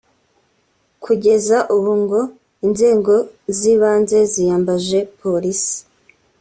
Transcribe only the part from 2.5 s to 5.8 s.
inzego z’ibanze ziyambaje Polisi